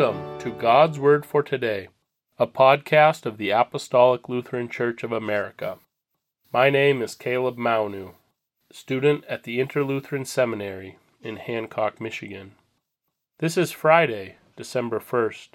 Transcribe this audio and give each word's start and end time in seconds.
Welcome 0.00 0.38
to 0.38 0.50
God's 0.50 0.98
Word 0.98 1.26
for 1.26 1.42
Today, 1.42 1.88
a 2.38 2.46
podcast 2.46 3.26
of 3.26 3.36
the 3.36 3.50
Apostolic 3.50 4.30
Lutheran 4.30 4.70
Church 4.70 5.02
of 5.02 5.12
America. 5.12 5.76
My 6.50 6.70
name 6.70 7.02
is 7.02 7.14
Caleb 7.14 7.58
Maunu, 7.58 8.14
student 8.72 9.26
at 9.26 9.42
the 9.42 9.58
Interlutheran 9.58 10.26
Seminary 10.26 10.96
in 11.20 11.36
Hancock, 11.36 12.00
Michigan. 12.00 12.52
This 13.40 13.58
is 13.58 13.72
Friday, 13.72 14.36
December 14.56 15.00
1st, 15.00 15.48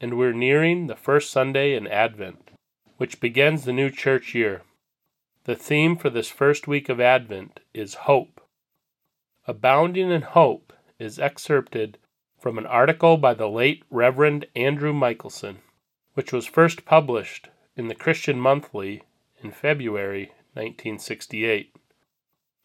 and 0.00 0.16
we're 0.16 0.32
nearing 0.32 0.86
the 0.86 0.94
first 0.94 1.32
Sunday 1.32 1.74
in 1.74 1.88
Advent, 1.88 2.52
which 2.98 3.18
begins 3.18 3.64
the 3.64 3.72
new 3.72 3.90
church 3.90 4.32
year. 4.32 4.62
The 5.42 5.56
theme 5.56 5.96
for 5.96 6.08
this 6.08 6.28
first 6.28 6.68
week 6.68 6.88
of 6.88 7.00
Advent 7.00 7.58
is 7.74 7.94
hope. 7.94 8.40
Abounding 9.48 10.12
in 10.12 10.22
Hope 10.22 10.72
is 11.00 11.18
excerpted 11.18 11.98
from 12.38 12.56
an 12.56 12.66
article 12.66 13.16
by 13.16 13.34
the 13.34 13.48
late 13.48 13.82
Reverend 13.90 14.46
Andrew 14.54 14.92
Mickelson, 14.92 15.56
which 16.14 16.32
was 16.32 16.46
first 16.46 16.84
published 16.84 17.48
in 17.76 17.88
the 17.88 17.94
Christian 17.94 18.38
Monthly 18.38 19.02
in 19.42 19.50
February 19.50 20.32
1968. 20.54 21.74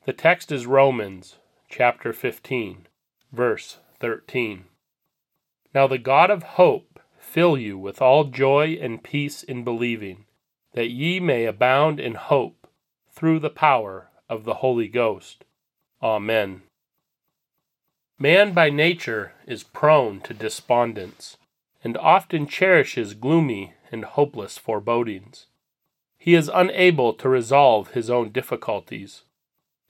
The 0.06 0.14
text 0.14 0.52
is 0.52 0.66
Romans 0.66 1.38
chapter 1.70 2.14
15, 2.14 2.88
verse 3.32 3.80
13. 4.00 4.66
Now 5.74 5.88
the 5.88 5.98
God 5.98 6.30
of 6.30 6.44
hope 6.44 7.00
fill 7.18 7.58
you 7.58 7.78
with 7.78 8.02
all 8.02 8.26
joy 8.26 8.78
and 8.80 9.04
peace 9.04 9.42
in 9.42 9.64
believing, 9.64 10.26
that 10.74 10.90
ye 10.90 11.20
may 11.20 11.46
abound 11.46 12.00
in 12.00 12.14
hope 12.14 12.68
through 13.12 13.40
the 13.40 13.50
power 13.50 14.10
of 14.30 14.44
the 14.44 14.56
Holy 14.56 14.88
Ghost. 14.88 15.46
Amen. 16.02 16.62
Man 18.20 18.54
by 18.54 18.70
nature 18.70 19.33
is 19.48 19.64
prone 19.64 20.22
to 20.22 20.34
despondence, 20.34 21.38
and 21.84 21.98
often 21.98 22.48
cherishes 22.48 23.14
gloomy 23.14 23.74
and 23.92 24.06
hopeless 24.06 24.58
forebodings. 24.58 25.48
He 26.18 26.36
is 26.36 26.50
unable 26.54 27.14
to 27.14 27.30
resolve 27.30 27.92
his 27.92 28.10
own 28.10 28.32
difficulties, 28.32 29.24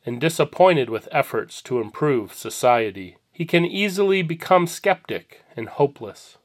and 0.05 0.19
disappointed 0.19 0.89
with 0.89 1.07
efforts 1.11 1.61
to 1.63 1.79
improve 1.79 2.33
society. 2.33 3.17
He 3.31 3.45
can 3.45 3.65
easily 3.65 4.21
become 4.21 4.67
skeptic 4.67 5.43
and 5.55 5.69
hopeless. 5.69 6.37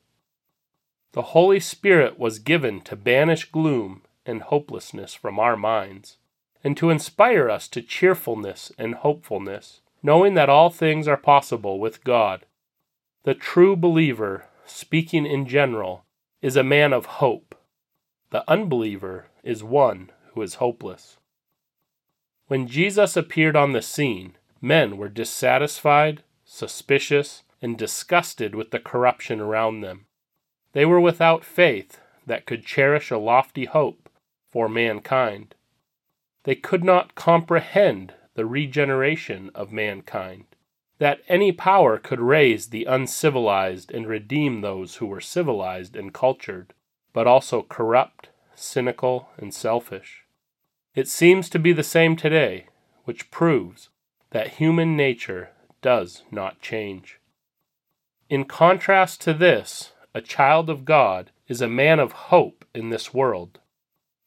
The 1.13 1.35
Holy 1.35 1.61
Spirit 1.61 2.19
was 2.19 2.39
given 2.39 2.81
to 2.83 2.97
banish 2.97 3.47
gloom 3.51 4.03
and 4.25 4.43
hopelessness 4.43 5.15
from 5.15 5.39
our 5.39 5.57
minds, 5.57 6.19
and 6.63 6.77
to 6.77 6.91
inspire 6.91 7.49
us 7.49 7.69
to 7.69 7.83
cheerfulness 7.83 8.71
and 8.79 8.95
hopefulness 8.95 9.81
knowing 10.03 10.35
that 10.35 10.49
all 10.49 10.71
things 10.71 11.09
are 11.09 11.17
possible 11.17 11.79
with 11.79 12.05
God. 12.05 12.45
The 13.29 13.35
true 13.35 13.77
believer, 13.77 14.47
speaking 14.65 15.27
in 15.27 15.45
general, 15.45 16.07
is 16.41 16.57
a 16.57 16.63
man 16.63 16.95
of 16.95 17.05
hope. 17.21 17.55
The 18.31 18.43
unbeliever 18.51 19.27
is 19.43 19.63
one 19.63 20.13
who 20.33 20.41
is 20.41 20.55
hopeless. 20.55 21.19
When 22.47 22.67
Jesus 22.67 23.19
appeared 23.19 23.55
on 23.55 23.75
the 23.75 23.83
scene, 23.83 24.39
men 24.63 24.97
were 24.97 25.11
dissatisfied, 25.11 26.23
suspicious, 26.47 27.43
and 27.61 27.77
disgusted 27.77 28.55
with 28.55 28.71
the 28.71 28.81
corruption 28.81 29.41
around 29.41 29.83
them. 29.83 30.07
They 30.73 30.87
were 30.87 30.99
without 30.99 31.45
faith 31.45 32.01
that 32.27 32.47
could 32.47 32.65
cherish 32.65 33.11
a 33.11 33.19
lofty 33.19 33.67
hope 33.67 34.09
for 34.49 34.71
mankind. 34.71 35.55
They 36.45 36.55
could 36.55 36.83
not 36.83 37.15
comprehend 37.15 38.15
the 38.33 38.47
regeneration 38.47 39.51
of 39.55 39.71
mankind, 39.71 40.47
that 40.99 41.21
any 41.29 41.53
power 41.53 41.99
could 41.99 42.21
raise 42.21 42.69
the 42.69 42.85
uncivilized 42.85 43.91
and 43.93 44.07
redeem 44.07 44.61
those 44.61 44.97
who 44.97 45.07
were 45.07 45.21
civilized 45.21 45.97
and 45.97 46.13
cultured, 46.13 46.75
but 47.13 47.27
also 47.27 47.63
corrupt, 47.63 48.29
cynical, 48.55 49.29
and 49.37 49.55
selfish. 49.55 50.25
It 50.95 51.09
seems 51.09 51.49
to 51.51 51.59
be 51.59 51.73
the 51.73 51.85
same 51.85 52.17
today, 52.17 52.67
which 53.05 53.31
proves 53.31 53.91
that 54.31 54.55
human 54.55 54.97
nature 54.97 55.51
does 55.81 56.25
not 56.31 56.61
change. 56.61 57.21
In 58.29 58.45
contrast 58.45 59.21
to 59.23 59.33
this, 59.33 59.93
a 60.13 60.21
child 60.21 60.69
of 60.69 60.85
God 60.85 61.31
is 61.47 61.63
a 61.63 61.69
man 61.69 62.01
of 62.01 62.13
hope 62.13 62.65
in 62.75 62.91
this 62.91 63.15
world. 63.15 63.61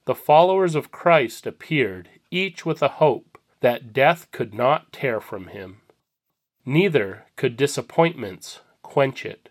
The 0.06 0.16
followers 0.16 0.74
of 0.74 0.92
Christ 0.92 1.46
appeared, 1.46 2.10
each 2.32 2.66
with 2.66 2.82
a 2.82 2.88
hope 2.88 3.38
that 3.60 3.94
death 3.94 4.28
could 4.32 4.54
not 4.54 4.92
tear 4.92 5.20
from 5.20 5.48
him. 5.48 5.81
Neither 6.66 7.26
could 7.36 7.58
disappointments 7.58 8.62
quench 8.84 9.26
it. 9.26 9.50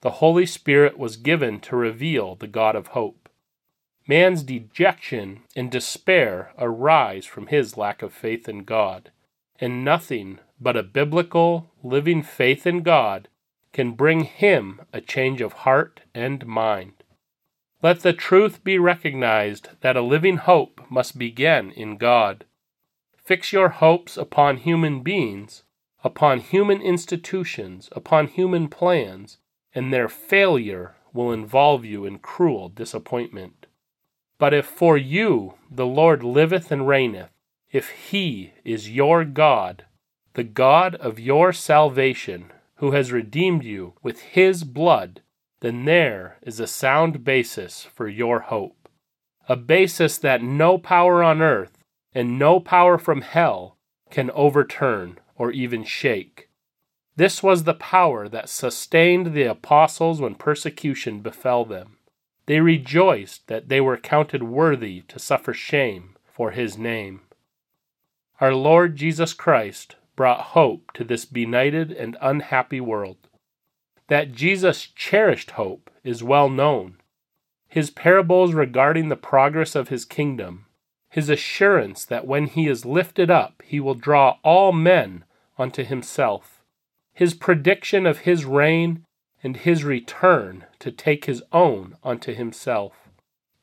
The 0.00 0.12
Holy 0.12 0.46
Spirit 0.46 0.98
was 0.98 1.16
given 1.16 1.60
to 1.60 1.76
reveal 1.76 2.34
the 2.34 2.46
God 2.46 2.74
of 2.74 2.88
hope. 2.88 3.28
Man's 4.06 4.42
dejection 4.42 5.42
and 5.54 5.70
despair 5.70 6.52
arise 6.58 7.24
from 7.24 7.46
his 7.46 7.76
lack 7.76 8.02
of 8.02 8.12
faith 8.12 8.48
in 8.48 8.64
God, 8.64 9.10
and 9.60 9.84
nothing 9.84 10.40
but 10.60 10.76
a 10.76 10.82
biblical, 10.82 11.70
living 11.82 12.22
faith 12.22 12.66
in 12.66 12.82
God 12.82 13.28
can 13.72 13.92
bring 13.92 14.24
him 14.24 14.80
a 14.92 15.00
change 15.00 15.40
of 15.40 15.52
heart 15.52 16.00
and 16.14 16.46
mind. 16.46 17.04
Let 17.82 18.00
the 18.00 18.12
truth 18.12 18.62
be 18.62 18.78
recognized 18.78 19.68
that 19.80 19.96
a 19.96 20.02
living 20.02 20.36
hope 20.36 20.80
must 20.90 21.18
begin 21.18 21.70
in 21.72 21.96
God. 21.96 22.44
Fix 23.16 23.52
your 23.52 23.68
hopes 23.70 24.16
upon 24.16 24.58
human 24.58 25.02
beings, 25.02 25.62
upon 26.04 26.40
human 26.40 26.80
institutions, 26.80 27.88
upon 27.92 28.26
human 28.26 28.68
plans, 28.68 29.38
and 29.74 29.92
their 29.92 30.08
failure 30.08 30.94
will 31.12 31.32
involve 31.32 31.84
you 31.84 32.04
in 32.04 32.18
cruel 32.18 32.68
disappointment. 32.68 33.66
But 34.38 34.52
if 34.52 34.66
for 34.66 34.96
you 34.96 35.54
the 35.70 35.86
Lord 35.86 36.24
liveth 36.24 36.72
and 36.72 36.88
reigneth, 36.88 37.30
if 37.70 37.90
he 37.90 38.52
is 38.64 38.90
your 38.90 39.24
God, 39.24 39.84
the 40.34 40.44
God 40.44 40.94
of 40.96 41.20
your 41.20 41.52
salvation, 41.52 42.52
who 42.76 42.90
has 42.90 43.12
redeemed 43.12 43.64
you 43.64 43.94
with 44.02 44.20
his 44.20 44.64
blood, 44.64 45.22
then 45.60 45.84
there 45.84 46.38
is 46.42 46.58
a 46.58 46.66
sound 46.66 47.22
basis 47.22 47.84
for 47.84 48.08
your 48.08 48.40
hope, 48.40 48.88
a 49.48 49.56
basis 49.56 50.18
that 50.18 50.42
no 50.42 50.78
power 50.78 51.22
on 51.22 51.40
earth 51.40 51.78
and 52.12 52.38
no 52.38 52.58
power 52.58 52.98
from 52.98 53.22
hell 53.22 53.76
can 54.10 54.30
overturn 54.32 55.18
or 55.42 55.50
even 55.50 55.82
shake. 55.82 56.48
This 57.16 57.42
was 57.42 57.64
the 57.64 57.74
power 57.74 58.28
that 58.28 58.48
sustained 58.48 59.34
the 59.34 59.42
apostles 59.42 60.20
when 60.20 60.36
persecution 60.36 61.18
befell 61.18 61.64
them. 61.64 61.96
They 62.46 62.60
rejoiced 62.60 63.48
that 63.48 63.68
they 63.68 63.80
were 63.80 63.96
counted 63.96 64.44
worthy 64.44 65.00
to 65.08 65.18
suffer 65.18 65.52
shame 65.52 66.14
for 66.24 66.52
his 66.52 66.78
name. 66.78 67.22
Our 68.40 68.54
Lord 68.54 68.94
Jesus 68.94 69.34
Christ 69.34 69.96
brought 70.14 70.52
hope 70.54 70.92
to 70.92 71.02
this 71.02 71.24
benighted 71.24 71.90
and 71.90 72.16
unhappy 72.20 72.80
world. 72.80 73.16
That 74.06 74.30
Jesus 74.30 74.86
cherished 74.94 75.50
hope 75.50 75.90
is 76.04 76.22
well 76.22 76.48
known. 76.48 76.98
His 77.66 77.90
parables 77.90 78.54
regarding 78.54 79.08
the 79.08 79.16
progress 79.16 79.74
of 79.74 79.88
his 79.88 80.04
kingdom 80.04 80.66
his 81.12 81.28
assurance 81.28 82.06
that 82.06 82.26
when 82.26 82.46
he 82.46 82.66
is 82.66 82.86
lifted 82.86 83.30
up, 83.30 83.62
he 83.66 83.78
will 83.78 83.94
draw 83.94 84.38
all 84.42 84.72
men 84.72 85.24
unto 85.58 85.84
himself, 85.84 86.62
his 87.12 87.34
prediction 87.34 88.06
of 88.06 88.20
his 88.20 88.44
reign, 88.44 89.04
and 89.42 89.58
his 89.58 89.84
return 89.84 90.66
to 90.78 90.90
take 90.90 91.24
his 91.24 91.42
own 91.52 91.96
unto 92.02 92.32
himself. 92.32 93.08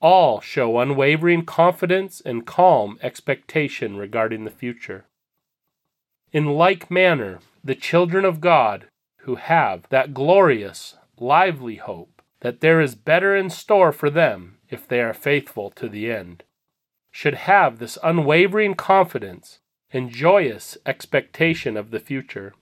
All 0.02 0.42
show 0.42 0.80
unwavering 0.80 1.46
confidence 1.46 2.22
and 2.22 2.46
calm 2.46 2.98
expectation 3.02 3.98
regarding 3.98 4.46
the 4.46 4.52
future. 4.52 5.06
In 6.32 6.46
like 6.46 6.92
manner, 6.92 7.40
the 7.64 7.76
children 7.76 8.24
of 8.26 8.42
God 8.42 8.88
who 9.24 9.36
have 9.36 9.88
that 9.90 10.14
glorious, 10.14 10.96
lively 11.18 11.76
hope 11.76 12.22
that 12.42 12.62
there 12.62 12.80
is 12.80 12.96
better 12.96 13.36
in 13.36 13.50
store 13.50 13.92
for 13.92 14.10
them 14.10 14.58
if 14.70 14.88
they 14.88 15.02
are 15.02 15.14
faithful 15.14 15.70
to 15.72 15.90
the 15.90 16.12
end 16.12 16.44
should 17.12 17.34
have 17.34 17.80
this 17.80 17.98
unwavering 18.04 18.76
confidence 18.76 19.60
and 19.92 20.12
joyous 20.12 20.78
expectation 20.86 21.76
of 21.76 21.92
the 21.92 22.00
future. 22.00 22.54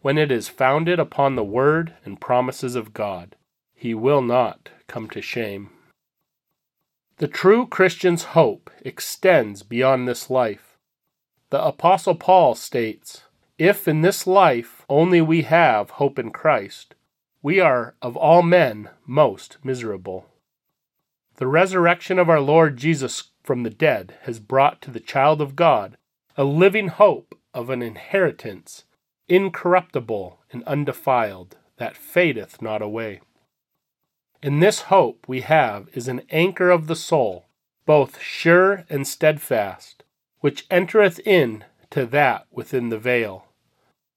When 0.00 0.18
it 0.18 0.30
is 0.30 0.48
founded 0.48 0.98
upon 0.98 1.34
the 1.34 1.44
word 1.44 1.94
and 2.04 2.20
promises 2.20 2.76
of 2.76 2.94
God, 2.94 3.34
he 3.74 3.94
will 3.94 4.22
not 4.22 4.68
come 4.86 5.08
to 5.10 5.20
shame. 5.20 5.70
The 7.18 7.28
true 7.28 7.66
Christian's 7.66 8.24
hope 8.24 8.70
extends 8.82 9.62
beyond 9.62 10.06
this 10.06 10.30
life. 10.30 10.76
The 11.50 11.64
Apostle 11.64 12.14
Paul 12.14 12.54
states, 12.54 13.22
If 13.58 13.88
in 13.88 14.02
this 14.02 14.26
life 14.26 14.84
only 14.88 15.20
we 15.20 15.42
have 15.42 15.90
hope 15.90 16.18
in 16.18 16.30
Christ, 16.30 16.94
we 17.42 17.58
are 17.58 17.94
of 18.02 18.16
all 18.16 18.42
men 18.42 18.90
most 19.06 19.58
miserable. 19.64 20.26
The 21.36 21.46
resurrection 21.46 22.18
of 22.18 22.28
our 22.28 22.40
Lord 22.40 22.76
Jesus 22.76 23.30
from 23.42 23.62
the 23.62 23.70
dead 23.70 24.14
has 24.22 24.38
brought 24.38 24.82
to 24.82 24.90
the 24.90 25.00
child 25.00 25.40
of 25.40 25.56
God 25.56 25.96
a 26.38 26.44
living 26.44 26.88
hope 26.88 27.34
of 27.54 27.70
an 27.70 27.80
inheritance 27.80 28.84
incorruptible 29.28 30.38
and 30.52 30.62
undefiled, 30.64 31.56
that 31.78 31.96
fadeth 31.96 32.62
not 32.62 32.80
away. 32.80 33.20
And 34.42 34.62
this 34.62 34.82
hope 34.82 35.24
we 35.26 35.40
have 35.40 35.88
is 35.94 36.08
an 36.08 36.22
anchor 36.30 36.70
of 36.70 36.86
the 36.86 36.96
soul, 36.96 37.46
both 37.86 38.20
sure 38.20 38.84
and 38.88 39.06
steadfast, 39.06 40.04
which 40.40 40.66
entereth 40.70 41.18
in 41.26 41.64
to 41.90 42.06
that 42.06 42.46
within 42.50 42.90
the 42.90 42.98
veil. 42.98 43.46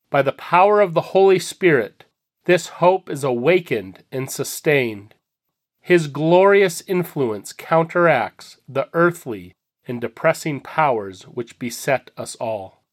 By 0.10 0.22
the 0.22 0.34
power 0.34 0.82
of 0.82 0.94
the 0.94 1.02
Holy 1.02 1.40
Spirit, 1.40 2.06
this 2.46 2.68
hope 2.68 3.10
is 3.10 3.24
awakened 3.24 4.04
and 4.12 4.30
sustained. 4.30 5.16
His 5.80 6.08
glorious 6.08 6.82
influence 6.86 7.54
counteracts 7.54 8.58
the 8.68 8.90
earthly 8.94 9.54
and 9.90 10.00
depressing 10.00 10.62
powers 10.62 11.24
which 11.24 11.60
beset 11.60 12.12
us 12.16 12.36
all, 12.36 12.84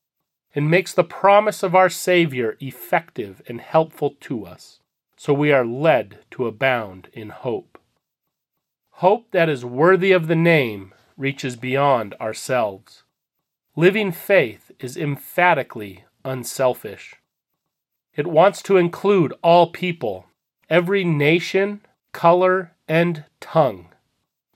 and 0.54 0.70
makes 0.70 0.94
the 0.94 1.04
promise 1.04 1.62
of 1.62 1.75
our 1.75 1.90
Savior 1.90 2.56
effective 2.58 3.43
and 3.46 3.60
helpful 3.60 4.16
to 4.20 4.46
us, 4.46 4.81
so 5.16 5.32
we 5.32 5.52
are 5.52 5.64
led 5.64 6.20
to 6.31 6.46
abound 6.46 7.08
in 7.12 7.28
hope. 7.28 7.78
Hope 8.90 9.31
that 9.32 9.50
is 9.50 9.64
worthy 9.64 10.12
of 10.12 10.26
the 10.26 10.34
name 10.34 10.94
reaches 11.19 11.54
beyond 11.54 12.14
ourselves. 12.14 13.02
Living 13.76 14.10
faith 14.10 14.70
is 14.81 14.96
emphatically 14.96 16.04
unselfish. 16.25 17.16
It 18.14 18.26
wants 18.26 18.62
to 18.62 18.78
include 18.78 19.34
all 19.43 19.70
people, 19.70 20.26
every 20.70 21.04
nation, 21.04 21.82
color, 22.12 22.72
and 22.88 23.25
tongue, 23.38 23.88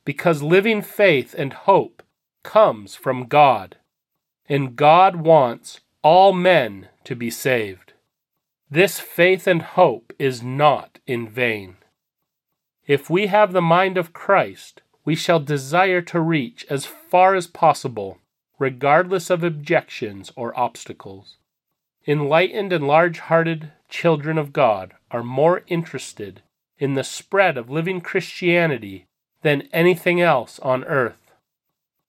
because 0.07 0.43
living 0.43 0.81
faith 0.81 1.35
and 1.37 1.53
hope 1.53 2.03
comes 2.43 2.95
from 2.95 3.27
God, 3.27 3.77
and 4.49 4.77
God 4.77 5.17
wants 5.17 5.81
all 6.03 6.33
men 6.33 6.89
to 7.05 7.15
be 7.15 7.31
saved. 7.31 7.93
This 8.71 9.01
faith 9.01 9.47
and 9.47 9.63
hope 9.63 10.13
is 10.19 10.43
not 10.43 10.99
in 11.07 11.29
vain. 11.29 11.77
If 12.87 13.11
we 13.11 13.27
have 13.27 13.53
the 13.53 13.63
mind 13.63 13.97
of 13.97 14.13
Christ, 14.13 14.83
we 15.05 15.15
shall 15.15 15.41
desire 15.41 16.03
to 16.03 16.21
reach 16.21 16.67
as 16.71 16.87
far 16.87 17.35
as 17.35 17.47
possible, 17.47 18.19
regardless 18.59 19.31
of 19.31 19.43
objections 19.43 20.33
or 20.37 20.59
obstacles. 20.59 21.37
Enlightened 22.07 22.73
and 22.73 22.87
large 22.87 23.19
hearted 23.19 23.73
children 23.89 24.39
of 24.39 24.53
God 24.53 24.95
are 25.11 25.23
more 25.23 25.63
interested 25.67 26.43
in 26.79 26.95
the 26.95 27.05
spread 27.05 27.59
of 27.59 27.71
living 27.71 28.01
Christianity 28.01 29.07
than 29.43 29.69
anything 29.73 30.21
else 30.21 30.59
on 30.61 30.85
earth. 30.85 31.20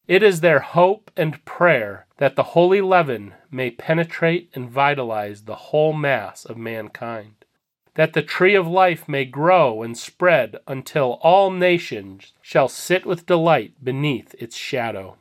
It 0.08 0.24
is 0.24 0.42
their 0.42 0.60
hope 0.60 1.12
and 1.16 1.44
prayer 1.46 2.08
that 2.18 2.36
the 2.36 2.44
holy 2.44 2.82
leaven 2.82 3.34
may 3.50 3.72
penetrate 3.72 4.50
and 4.54 4.70
vitalize 4.70 5.44
the 5.44 5.56
whole 5.56 5.94
mass 5.94 6.46
of 6.46 6.58
mankind, 6.58 7.46
that 7.96 8.14
the 8.14 8.22
tree 8.22 8.56
of 8.56 8.68
life 8.68 9.08
may 9.08 9.26
grow 9.26 9.84
and 9.84 9.98
spread 9.98 10.58
until 10.68 11.20
all 11.22 11.52
nations 11.52 12.34
shall 12.42 12.68
sit 12.68 13.06
with 13.06 13.26
delight 13.26 13.84
beneath 13.84 14.34
its 14.40 14.56
shadow. 14.56 15.18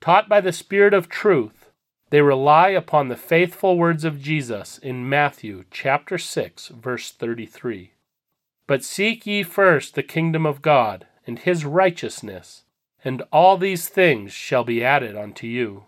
Taught 0.00 0.28
by 0.28 0.40
the 0.40 0.52
Spirit 0.52 0.94
of 0.94 1.08
truth, 1.08 1.70
they 2.10 2.20
rely 2.20 2.68
upon 2.68 3.08
the 3.08 3.16
faithful 3.16 3.78
words 3.78 4.04
of 4.04 4.20
Jesus 4.20 4.76
in 4.78 5.08
Matthew 5.08 5.64
chapter 5.70 6.18
6 6.18 6.68
verse 6.68 7.10
33. 7.12 7.92
But 8.66 8.84
seek 8.84 9.26
ye 9.26 9.42
first 9.42 9.94
the 9.94 10.02
kingdom 10.02 10.44
of 10.44 10.60
God 10.60 11.06
and 11.26 11.38
his 11.38 11.64
righteousness, 11.64 12.64
and 13.04 13.22
all 13.32 13.56
these 13.56 13.88
things 13.88 14.32
shall 14.32 14.64
be 14.64 14.84
added 14.84 15.16
unto 15.16 15.46
you. 15.46 15.84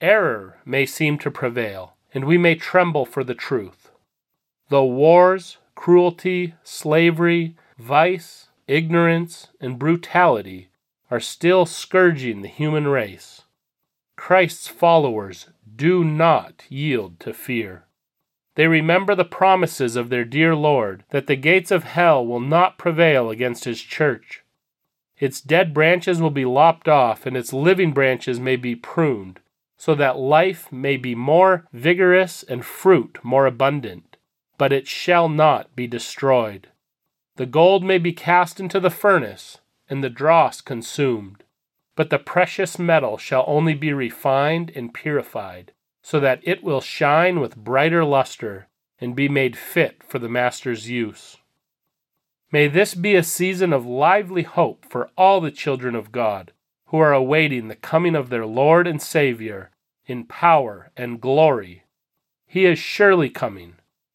Error 0.00 0.58
may 0.64 0.86
seem 0.86 1.18
to 1.18 1.30
prevail, 1.30 1.96
and 2.14 2.24
we 2.24 2.38
may 2.38 2.54
tremble 2.54 3.04
for 3.04 3.24
the 3.24 3.34
truth. 3.34 3.90
Though 4.68 4.84
wars, 4.84 5.58
cruelty, 5.74 6.54
slavery, 6.62 7.56
vice, 7.78 8.48
ignorance, 8.66 9.48
and 9.60 9.78
brutality 9.78 10.68
are 11.10 11.20
still 11.20 11.66
scourging 11.66 12.42
the 12.42 12.48
human 12.48 12.86
race, 12.86 13.42
Christ's 14.16 14.68
followers 14.68 15.48
do 15.76 16.04
not 16.04 16.64
yield 16.68 17.20
to 17.20 17.32
fear. 17.32 17.84
They 18.56 18.66
remember 18.66 19.14
the 19.14 19.24
promises 19.24 19.94
of 19.94 20.08
their 20.10 20.24
dear 20.24 20.56
Lord 20.56 21.04
that 21.10 21.28
the 21.28 21.36
gates 21.36 21.70
of 21.70 21.84
hell 21.84 22.26
will 22.26 22.40
not 22.40 22.76
prevail 22.76 23.30
against 23.30 23.64
his 23.64 23.80
church. 23.80 24.42
Its 25.18 25.40
dead 25.40 25.74
branches 25.74 26.20
will 26.20 26.30
be 26.30 26.44
lopped 26.44 26.88
off, 26.88 27.26
and 27.26 27.36
its 27.36 27.52
living 27.52 27.92
branches 27.92 28.38
may 28.38 28.56
be 28.56 28.76
pruned, 28.76 29.40
so 29.76 29.94
that 29.94 30.18
life 30.18 30.70
may 30.70 30.96
be 30.96 31.14
more 31.14 31.66
vigorous 31.72 32.42
and 32.42 32.64
fruit 32.64 33.18
more 33.22 33.46
abundant. 33.46 34.16
But 34.56 34.72
it 34.72 34.86
shall 34.86 35.28
not 35.28 35.74
be 35.74 35.86
destroyed. 35.86 36.68
The 37.36 37.46
gold 37.46 37.84
may 37.84 37.98
be 37.98 38.12
cast 38.12 38.58
into 38.60 38.80
the 38.80 38.90
furnace, 38.90 39.58
and 39.88 40.02
the 40.02 40.10
dross 40.10 40.60
consumed, 40.60 41.44
but 41.96 42.10
the 42.10 42.18
precious 42.18 42.78
metal 42.78 43.16
shall 43.16 43.44
only 43.46 43.74
be 43.74 43.92
refined 43.92 44.70
and 44.74 44.94
purified 44.94 45.72
so 46.02 46.20
that 46.20 46.40
it 46.42 46.62
will 46.62 46.80
shine 46.80 47.40
with 47.40 47.56
brighter 47.56 48.04
luster 48.04 48.68
and 49.00 49.16
be 49.16 49.28
made 49.28 49.56
fit 49.56 50.02
for 50.02 50.18
the 50.18 50.28
Master's 50.28 50.88
use. 50.88 51.37
May 52.50 52.66
this 52.66 52.94
be 52.94 53.14
a 53.14 53.22
season 53.22 53.74
of 53.74 53.84
lively 53.84 54.42
hope 54.42 54.86
for 54.88 55.10
all 55.18 55.40
the 55.40 55.50
children 55.50 55.94
of 55.94 56.12
God 56.12 56.52
who 56.86 56.98
are 56.98 57.12
awaiting 57.12 57.68
the 57.68 57.76
coming 57.76 58.14
of 58.14 58.30
their 58.30 58.46
Lord 58.46 58.86
and 58.86 59.02
Savior 59.02 59.70
in 60.06 60.24
power 60.24 60.90
and 60.96 61.20
glory. 61.20 61.84
He 62.46 62.64
is 62.64 62.78
surely 62.78 63.28
coming, 63.28 63.74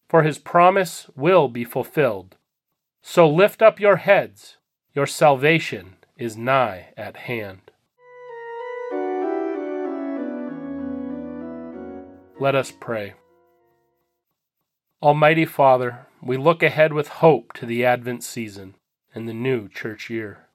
for 0.09 0.23
his 0.23 0.39
promise 0.39 1.07
will 1.15 1.47
be 1.47 1.63
fulfilled. 1.63 2.35
So 3.03 3.29
lift 3.29 3.61
up 3.61 3.79
your 3.79 3.97
heads, 3.97 4.57
your 4.95 5.05
salvation 5.05 5.97
is 6.17 6.35
nigh 6.35 6.87
at 6.97 7.17
hand. 7.17 7.59
Let 12.39 12.55
us 12.55 12.71
pray. 12.71 13.13
Almighty 15.03 15.45
Father, 15.45 16.07
we 16.25 16.37
look 16.37 16.63
ahead 16.63 16.93
with 16.93 17.07
hope 17.07 17.51
to 17.53 17.65
the 17.65 17.83
Advent 17.83 18.23
season 18.23 18.75
and 19.13 19.27
the 19.27 19.33
new 19.33 19.67
church 19.67 20.09
year. 20.09 20.47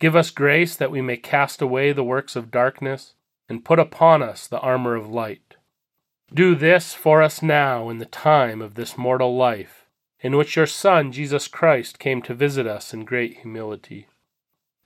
Give 0.00 0.16
us 0.16 0.30
grace 0.30 0.74
that 0.74 0.90
we 0.90 1.00
may 1.00 1.16
cast 1.16 1.62
away 1.62 1.92
the 1.92 2.02
works 2.02 2.34
of 2.34 2.50
darkness 2.50 3.14
and 3.48 3.64
put 3.64 3.78
upon 3.78 4.22
us 4.22 4.46
the 4.46 4.58
armor 4.58 4.96
of 4.96 5.08
light. 5.08 5.56
Do 6.32 6.56
this 6.56 6.92
for 6.92 7.22
us 7.22 7.40
now 7.40 7.88
in 7.88 7.98
the 7.98 8.04
time 8.04 8.60
of 8.60 8.74
this 8.74 8.98
mortal 8.98 9.36
life, 9.36 9.86
in 10.20 10.36
which 10.36 10.56
your 10.56 10.66
Son, 10.66 11.12
Jesus 11.12 11.46
Christ, 11.46 12.00
came 12.00 12.20
to 12.22 12.34
visit 12.34 12.66
us 12.66 12.92
in 12.92 13.04
great 13.04 13.38
humility, 13.38 14.08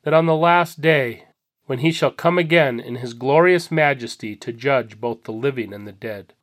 that 0.02 0.12
on 0.12 0.26
the 0.26 0.37
last 0.37 0.83
day 0.83 1.25
when 1.64 1.78
he 1.78 1.92
shall 1.92 2.11
come 2.11 2.37
again 2.37 2.78
in 2.78 2.97
his 2.97 3.14
glorious 3.14 3.71
majesty 3.71 4.37
to 4.37 4.52
judge 4.52 5.00
both 5.00 5.25
the 5.25 5.33
living 5.33 5.73
and 5.73 5.87
the 5.87 5.92
dead. 5.92 6.35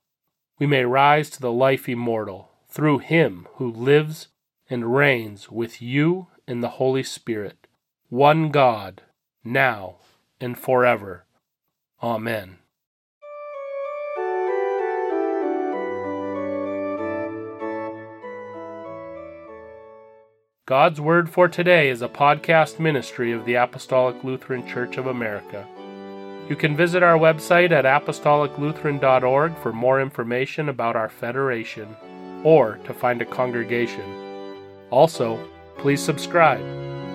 We 0.58 0.66
may 0.66 0.86
rise 0.86 1.30
to 1.32 1.42
the 1.42 1.52
life 1.52 1.88
immortal 1.88 2.52
through 2.76 2.98
him 2.98 3.48
who 3.54 3.72
lives 3.72 4.28
and 4.70 4.94
reigns 4.94 5.50
with 5.50 5.82
you 5.82 6.28
in 6.46 6.60
the 6.60 6.72
Holy 6.72 7.04
Spirit, 7.04 7.68
one 8.10 8.50
God, 8.50 9.02
now 9.46 9.96
and 10.42 10.60
forever. 10.60 11.24
Amen. 12.04 12.58
God's 20.66 21.00
Word 21.00 21.30
for 21.30 21.48
Today 21.48 21.90
is 21.90 22.02
a 22.02 22.10
podcast 22.10 22.78
ministry 22.78 23.32
of 23.32 23.46
the 23.46 23.54
Apostolic 23.54 24.22
Lutheran 24.22 24.68
Church 24.68 24.98
of 24.98 25.08
America. 25.08 25.66
You 26.50 26.58
can 26.58 26.76
visit 26.76 27.04
our 27.04 27.18
website 27.18 27.72
at 27.72 27.86
apostoliclutheran.org 27.86 29.58
for 29.60 29.72
more 29.72 30.02
information 30.02 30.68
about 30.68 30.98
our 30.98 31.08
federation 31.08 31.96
or 32.46 32.78
to 32.86 32.94
find 32.94 33.22
a 33.22 33.26
congregation. 33.26 34.06
Also, 34.92 35.38
please 35.78 36.02
subscribe 36.02 36.62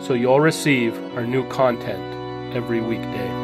so 0.02 0.12
you'll 0.12 0.40
receive 0.40 0.94
our 1.14 1.26
new 1.26 1.49
content 1.49 2.54
every 2.54 2.80
weekday. 2.80 3.39